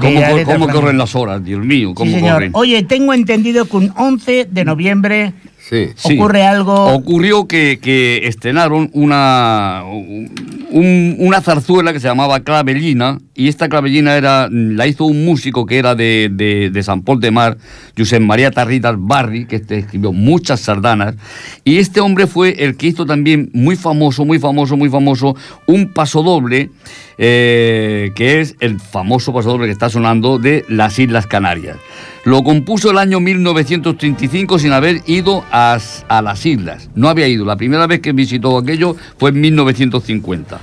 [0.00, 1.42] ¿Cómo, cor- cómo corren las horas?
[1.44, 2.32] Dios mío, Sí, cómo señor.
[2.34, 2.50] corren.
[2.54, 5.86] Oye, tengo entendido que un 11 de noviembre Sí.
[5.96, 6.14] Sí.
[6.18, 6.86] ocurre algo...
[6.94, 14.16] Ocurrió que, que estrenaron una, un- una zarzuela que se llamaba Clavellina, y esta clavellina
[14.16, 16.30] era, la hizo un músico que era de,
[16.72, 17.58] de, San Pol de Mar,
[17.96, 21.14] Josep María Tarritas Barri, que este escribió muchas sardanas,
[21.62, 25.92] y este hombre fue el que hizo también muy famoso, muy famoso, muy famoso, un
[25.92, 26.70] pasodoble,
[27.18, 31.76] eh, que es el famoso pasodoble que está sonando de las Islas Canarias.
[32.24, 35.78] Lo compuso el año 1935 sin haber ido a,
[36.08, 36.90] a las islas.
[36.96, 37.44] No había ido.
[37.44, 40.60] La primera vez que visitó aquello fue en 1950.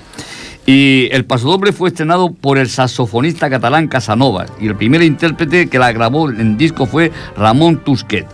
[0.65, 4.51] Y el pasodoble fue estrenado por el saxofonista catalán Casanovas.
[4.61, 8.27] Y el primer intérprete que la grabó en disco fue Ramón Tusquet.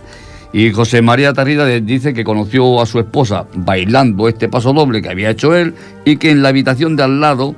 [0.52, 5.30] Y José María Tarrida dice que conoció a su esposa bailando este pasodoble que había
[5.30, 5.74] hecho él
[6.04, 7.54] y que en la habitación de al lado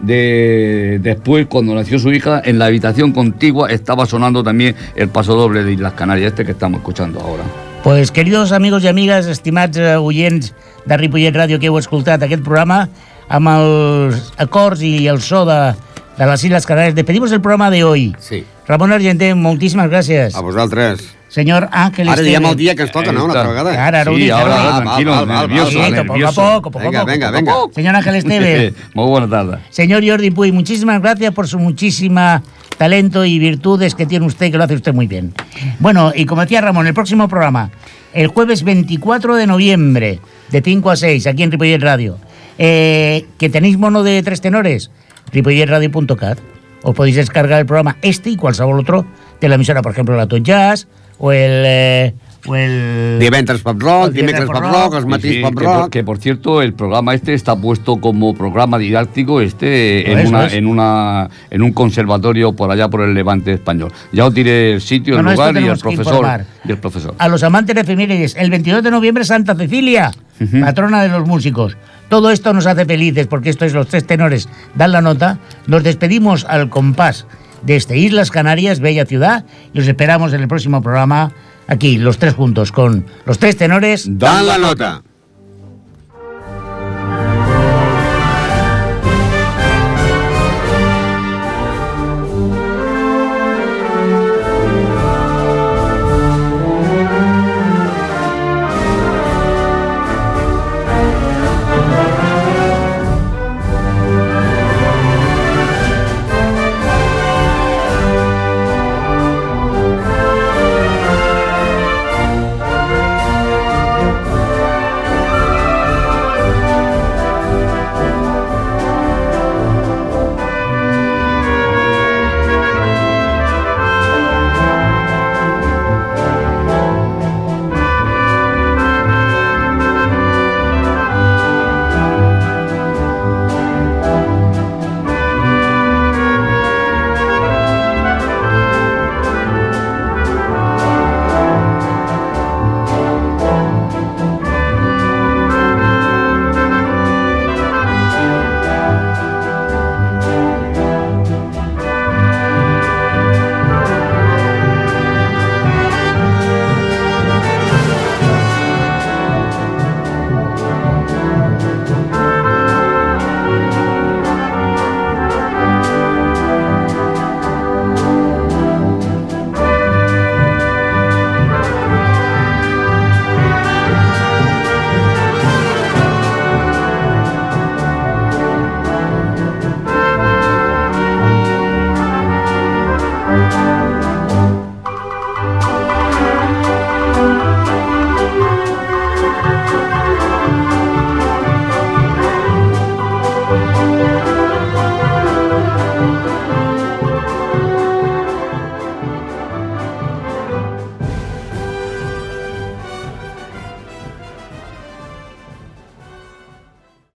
[0.00, 5.64] de después cuando nació su hija en la habitación contigua estaba sonando también el pasodoble
[5.64, 7.44] de Islas Canarias este que estamos escuchando ahora
[7.86, 10.48] Pues, queridos amigos i amigues, estimats eh, oients
[10.90, 12.88] de Ripollet Ràdio que heu escoltat aquest programa,
[13.28, 15.74] amb els acords i el so de,
[16.18, 18.14] de les Islas Canarias, despedimos el programa de hoy.
[18.18, 18.44] Sí.
[18.66, 20.34] Ramon Argenter, moltíssimes gràcies.
[20.34, 21.12] A vosaltres.
[21.28, 22.50] Señor Ángel Ara diem Esteve.
[22.52, 23.24] el dia que ens toca, no?
[23.24, 23.48] Una está.
[23.48, 23.70] vegada.
[23.86, 24.84] Ara, ara ho Sí, dic, ahora, ara ho ahora, dic.
[24.86, 27.10] tranquilo, val, val, nervioso, Sí, poco a poco, a Venga, poco.
[27.12, 27.52] venga, venga.
[27.74, 28.74] Señor Ángel Esteve.
[28.94, 29.58] Muy buena tarde.
[29.70, 32.42] Señor Jordi Puy, muchísimas gracias por su muchísima
[32.78, 35.34] talento y virtudes que tiene usted, que lo hace usted muy bien.
[35.80, 37.70] Bueno, y como decía Ramón, el próximo programa,
[38.14, 40.20] el jueves 24 de noviembre,
[40.50, 42.18] de 5 a 6, aquí en Ripollet Radio.
[42.58, 44.90] Eh, que tenéis mono de tres tenores,
[45.32, 46.38] ripolletradio.cat.
[46.82, 49.06] Os podéis descargar el programa este y cualquier otro
[49.40, 50.86] de la emisora, por ejemplo, la Tot Jazz
[51.18, 51.64] o el...
[51.66, 52.14] eh,
[52.48, 54.84] o el Divendres pop rock, divendres dimecres pop rock.
[54.84, 55.90] rock, els matins sí, pop que, por, rock.
[55.90, 60.52] que, por cierto, el programa este está puesto como programa didáctico este en, una, es.
[60.54, 63.92] en, una, en un conservatorio por allá por el Levante español.
[64.12, 66.40] Ya os diré el sitio, No, el lugar y el profesor.
[66.64, 67.14] Y el profesor.
[67.18, 68.36] a los amantes de efemérides.
[68.36, 70.60] El 22 de noviembre, Santa Cecilia, Ujú.
[70.60, 71.76] patrona de los músicos.
[72.08, 74.48] Todo esto nos hace felices porque esto es los tres tenores.
[74.74, 75.38] Dan la nota.
[75.66, 77.26] Nos despedimos al compás
[77.62, 81.32] de este Islas Canarias, bella ciudad, y os esperamos en el próximo programa
[81.66, 84.06] aquí, los tres juntos, con los tres tenores.
[84.18, 85.02] Dan la nota.